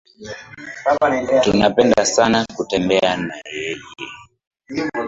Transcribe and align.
Tunapenda 1.43 2.05
sana 2.05 2.39
kutembea 2.55 3.17
na 3.17 3.35
yeye 3.53 3.81